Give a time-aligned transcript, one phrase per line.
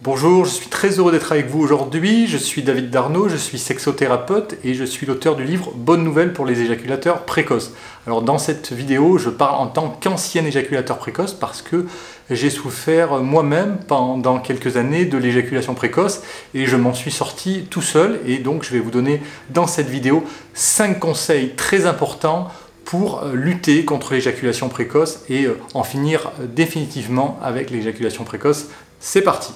[0.00, 2.28] Bonjour, je suis très heureux d'être avec vous aujourd'hui.
[2.28, 6.32] Je suis David Darnaud, je suis sexothérapeute et je suis l'auteur du livre Bonne nouvelle
[6.32, 7.72] pour les éjaculateurs précoces.
[8.06, 11.86] Alors dans cette vidéo, je parle en tant qu'ancien éjaculateur précoce parce que
[12.30, 16.22] j'ai souffert moi-même pendant quelques années de l'éjaculation précoce
[16.54, 19.20] et je m'en suis sorti tout seul et donc je vais vous donner
[19.50, 20.22] dans cette vidéo
[20.54, 22.52] 5 conseils très importants
[22.84, 28.68] pour lutter contre l'éjaculation précoce et en finir définitivement avec l'éjaculation précoce.
[29.00, 29.54] C'est parti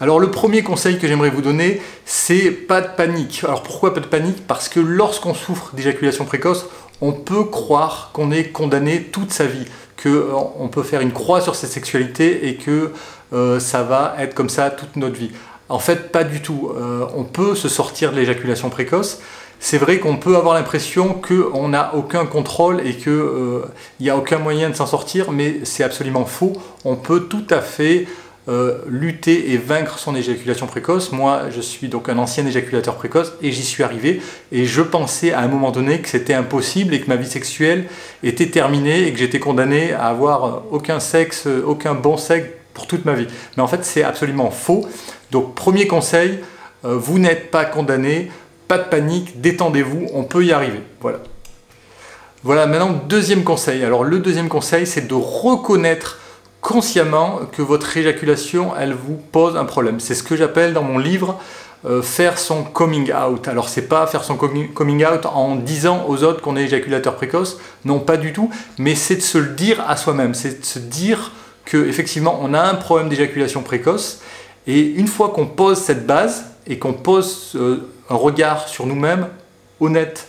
[0.00, 3.42] alors le premier conseil que j'aimerais vous donner, c'est pas de panique.
[3.44, 4.46] Alors pourquoi pas de panique?
[4.46, 6.66] Parce que lorsqu'on souffre d'éjaculation précoce,
[7.00, 9.66] on peut croire qu'on est condamné toute sa vie,
[10.00, 12.92] qu'on euh, peut faire une croix sur sa sexualité et que
[13.32, 15.32] euh, ça va être comme ça toute notre vie.
[15.68, 16.70] En fait, pas du tout.
[16.76, 19.20] Euh, on peut se sortir de l'éjaculation précoce.
[19.60, 23.20] C'est vrai qu'on peut avoir l'impression qu'on n'a aucun contrôle et qu'il
[23.98, 26.52] n'y a aucun moyen de s'en sortir, mais c'est absolument faux.
[26.84, 28.06] On peut tout à fait
[28.48, 31.12] euh, lutter et vaincre son éjaculation précoce.
[31.12, 34.22] Moi, je suis donc un ancien éjaculateur précoce et j'y suis arrivé.
[34.52, 37.86] Et je pensais à un moment donné que c'était impossible et que ma vie sexuelle
[38.22, 43.04] était terminée et que j'étais condamné à avoir aucun sexe, aucun bon sexe pour toute
[43.04, 43.26] ma vie.
[43.56, 44.88] Mais en fait, c'est absolument faux.
[45.30, 46.38] Donc, premier conseil,
[46.84, 48.30] euh, vous n'êtes pas condamné,
[48.66, 50.80] pas de panique, détendez-vous, on peut y arriver.
[51.00, 51.18] Voilà.
[52.44, 53.84] Voilà, maintenant, deuxième conseil.
[53.84, 56.18] Alors, le deuxième conseil, c'est de reconnaître
[56.68, 60.00] consciemment que votre éjaculation, elle vous pose un problème.
[60.00, 61.40] C'est ce que j'appelle dans mon livre
[61.86, 63.48] euh, faire son coming out.
[63.48, 67.58] Alors c'est pas faire son coming out en disant aux autres qu'on est éjaculateur précoce,
[67.86, 70.78] non pas du tout, mais c'est de se le dire à soi-même, c'est de se
[70.78, 71.32] dire
[71.64, 74.20] que effectivement on a un problème d'éjaculation précoce
[74.66, 79.28] et une fois qu'on pose cette base et qu'on pose euh, un regard sur nous-mêmes
[79.80, 80.28] honnête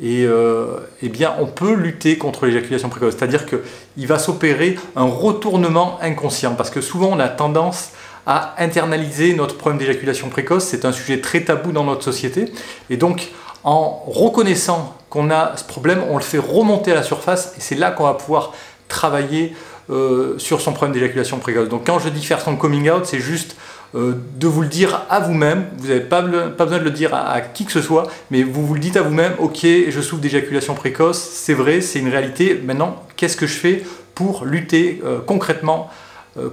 [0.00, 3.16] et euh, eh bien, on peut lutter contre l'éjaculation précoce.
[3.16, 6.54] C'est-à-dire qu'il va s'opérer un retournement inconscient.
[6.54, 7.90] Parce que souvent, on a tendance
[8.24, 10.64] à internaliser notre problème d'éjaculation précoce.
[10.64, 12.52] C'est un sujet très tabou dans notre société.
[12.90, 13.28] Et donc,
[13.64, 17.54] en reconnaissant qu'on a ce problème, on le fait remonter à la surface.
[17.56, 18.52] Et c'est là qu'on va pouvoir
[18.86, 19.54] travailler
[19.90, 21.68] euh, sur son problème d'éjaculation précoce.
[21.68, 23.56] Donc, quand je dis faire son coming out, c'est juste
[23.94, 25.66] euh, de vous le dire à vous-même.
[25.78, 28.74] Vous n'avez pas, besoin de le dire à, qui que ce soit, mais vous vous
[28.74, 32.60] le dites à vous-même, ok, je souffre d'éjaculation précoce, c'est vrai, c'est une réalité.
[32.62, 33.82] Maintenant, qu'est-ce que je fais
[34.14, 35.90] pour lutter euh, concrètement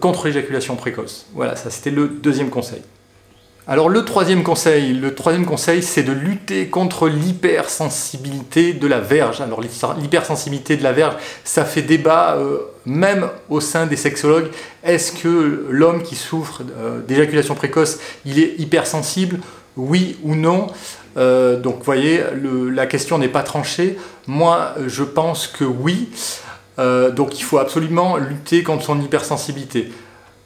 [0.00, 1.26] contre l'éjaculation précoce?
[1.34, 2.82] Voilà, ça c'était le deuxième conseil.
[3.66, 9.40] Alors le troisième conseil, le troisième conseil, c'est de lutter contre l'hypersensibilité de la verge.
[9.40, 11.14] Alors l'hypersensibilité de la verge,
[11.44, 14.50] ça fait débat euh, même au sein des sexologues.
[14.82, 19.40] Est-ce que l'homme qui souffre euh, d'éjaculation précoce, il est hypersensible?
[19.78, 20.66] Oui ou non?
[21.16, 22.22] Euh, Donc vous voyez,
[22.70, 23.96] la question n'est pas tranchée.
[24.26, 26.10] Moi, je pense que oui.
[26.76, 29.90] donc il faut absolument lutter contre son hypersensibilité.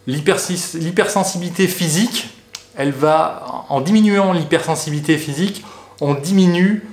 [0.07, 2.38] L'hypersensibilité physique,
[2.79, 5.65] elle va, en diminuant l'hypersensibilité physique,
[6.01, 6.89] on diminue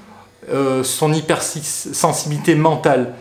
[0.51, 3.13] euh, son hypersensibilité mentale.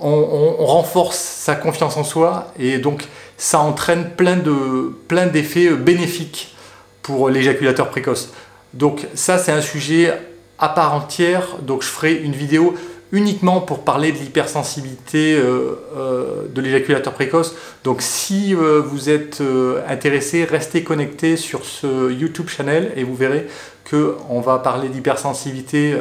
[0.00, 3.06] On, renforce sa confiance en soi et donc
[3.38, 6.54] ça entraîne plein d'effets plein bénéfiques
[7.02, 8.30] pour l'éjaculateur précoce.
[8.74, 10.12] Donc ça c'est un sujet
[10.58, 12.74] à part entière, donc je ferai une vidéo
[13.12, 17.54] uniquement pour parler de l'hypersensibilité euh, euh, de l'éjaculateur précoce.
[17.84, 19.42] Donc si euh, vous êtes
[19.88, 23.46] intéressé, restez connecté sur ce YouTube channel et vous verrez
[23.88, 25.94] qu'on va parler d'hypersensibilité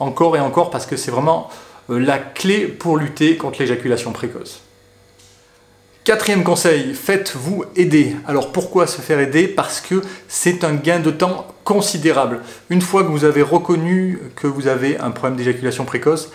[0.00, 1.50] encore et encore parce que c'est vraiment
[1.88, 4.67] la clé pour lutter contre l'éjaculation précoce.
[6.08, 8.16] Quatrième conseil, faites-vous aider.
[8.26, 9.46] Alors pourquoi se faire aider?
[9.46, 12.40] Parce que c'est un gain de temps considérable.
[12.70, 16.30] Une fois que vous avez reconnu que vous avez un problème d'éjaculation précoce,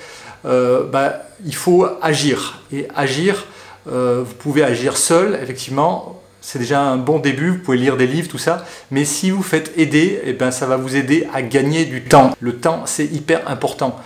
[0.45, 2.61] euh, bah, il faut agir.
[2.71, 3.47] Et agir,
[3.91, 8.05] euh, vous pouvez agir seul, effectivement, c'est déjà un bon début, vous pouvez lire des
[8.05, 11.41] livres, tout ça, mais si vous faites aider, eh ben, ça va vous aider à
[11.41, 12.37] gagner du temps.
[12.41, 13.99] Le temps, c'est hyper important.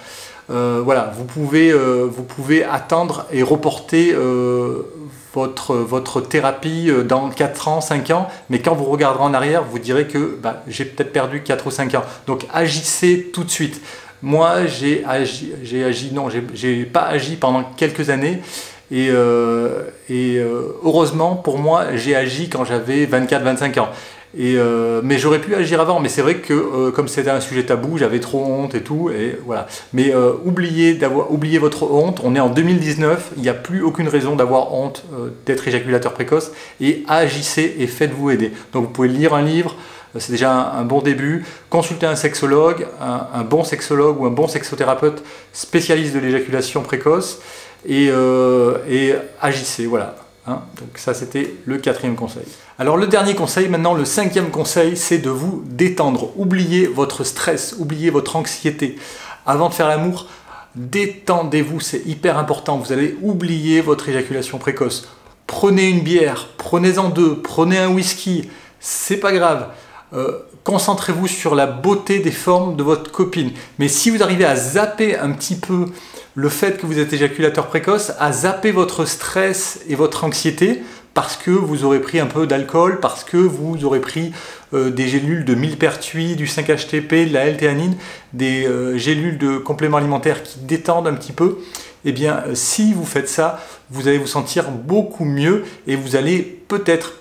[0.50, 4.16] Euh, voilà, vous pouvez, vous pouvez attendre et reporter
[5.46, 9.80] votre, thérapie euh, dans 4 ans, 5 ans, mais quand vous regarderez en arrière, vous
[9.80, 12.04] direz que bah, j'ai peut-être perdu 4 ou 5 ans.
[12.26, 13.82] Donc agissez tout de suite.
[14.24, 18.42] Moi, j'ai agi, j'ai agi, non, j'ai pas agi pendant quelques années.
[18.92, 23.90] Et, euh, et euh, heureusement, pour moi, j'ai agi quand j'avais 24-25 ans.
[24.40, 27.64] Euh, mais j'aurais pu agir avant, mais c'est vrai que euh, comme c'était un sujet
[27.64, 29.68] tabou, j'avais trop honte et tout, et voilà.
[29.94, 32.22] Mais euh, oubliez d'avoir oublié votre honte.
[32.24, 35.06] On est en 2019, il n'y a plus aucune raison d'avoir honte
[35.46, 36.52] d'être éjaculateur précoce.
[36.82, 38.52] Et agissez et faites-vous aider.
[38.74, 39.76] Donc vous pouvez lire un livre,
[40.18, 41.46] c'est déjà un, bon début.
[41.70, 45.24] Consultez un sexologue, un, bon sexologue ou un bon sexothérapeute
[45.54, 47.42] spécialiste de l'éjaculation précoce,
[47.88, 48.10] et,
[48.90, 49.86] et agissez.
[49.86, 50.16] Voilà
[50.48, 50.62] Hein.
[50.80, 52.44] Donc ça c'était le quatrième conseil.
[52.80, 56.32] Alors le dernier conseil, maintenant le cinquième conseil, c'est de vous détendre.
[56.38, 58.98] Oubliez votre stress, oubliez votre anxiété.
[59.46, 60.28] Avant de faire l'amour,
[60.76, 62.78] détendez-vous, c'est hyper important.
[62.78, 65.10] Vous allez oublier votre éjaculation précoce.
[65.48, 68.50] Prenez une bière, prenez-en deux, prenez un whisky,
[68.80, 69.68] c'est pas grave.
[70.14, 73.52] Euh, concentrez-vous sur la beauté des formes de votre copine.
[73.80, 75.86] Mais si vous arrivez à zapper un petit peu
[76.36, 80.84] le fait que vous êtes éjaculateur précoce a zappé votre stress et votre anxiété
[81.14, 84.34] parce que vous aurez pris un peu d'alcool, parce que vous aurez pris
[84.74, 87.96] euh, des gélules de millepertuis, du 5-HTP, de la L-théanine,
[88.34, 91.60] des euh, gélules de compléments alimentaires qui détendent un petit peu,
[92.06, 93.60] eh bien, euh, si vous faites ça,
[93.90, 97.14] vous allez vous sentir beaucoup mieux et vous allez peut-être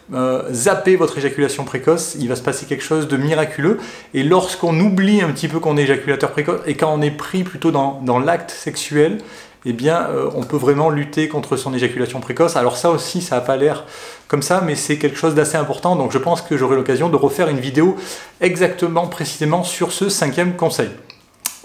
[0.50, 2.16] zapper votre éjaculation précoce.
[2.18, 3.78] Il va se passer quelque chose de miraculeux.
[4.14, 7.44] Et lorsqu'on oublie un petit peu qu'on est éjaculateur précoce et quand on est pris
[7.44, 9.18] plutôt dans, dans l'acte sexuel,
[9.68, 12.56] eh bien, euh, on peut vraiment lutter contre son éjaculation précoce.
[12.56, 13.84] Alors ça aussi, ça n'a pas l'air
[14.28, 15.96] comme ça, mais c'est quelque chose d'assez important.
[15.96, 17.96] Donc je pense que j'aurai l'occasion de refaire une vidéo
[18.40, 20.88] exactement, précisément sur ce cinquième conseil.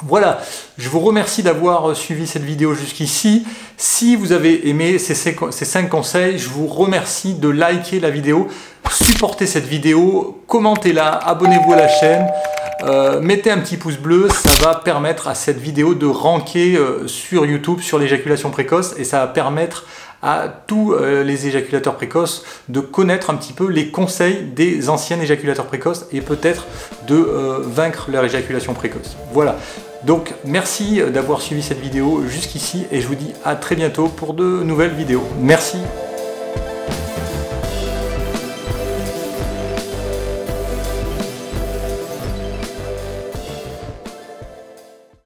[0.03, 0.39] Voilà,
[0.77, 3.45] je vous remercie d'avoir suivi cette vidéo jusqu'ici.
[3.77, 8.47] Si vous avez aimé ces, ces 5 conseils, je vous remercie de liker la vidéo,
[8.89, 12.27] supporter cette vidéo, commentez-la, abonnez-vous à la chaîne.
[12.83, 17.07] Euh, mettez un petit pouce bleu, ça va permettre à cette vidéo de ranker euh,
[17.07, 19.85] sur YouTube sur l'éjaculation précoce et ça va permettre
[20.23, 25.19] à tous euh, les éjaculateurs précoces de connaître un petit peu les conseils des anciens
[25.19, 26.65] éjaculateurs précoces et peut-être
[27.07, 27.15] de
[27.63, 29.15] vaincre leur éjaculation précoce.
[29.31, 29.57] Voilà.
[30.03, 34.33] Donc merci d'avoir suivi cette vidéo jusqu'ici et je vous dis à très bientôt pour
[34.33, 35.23] de nouvelles vidéos.
[35.39, 35.77] Merci.